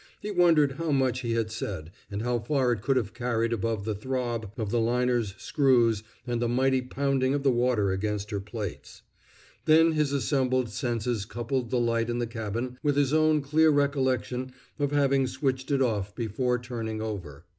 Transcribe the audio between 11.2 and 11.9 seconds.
coupled the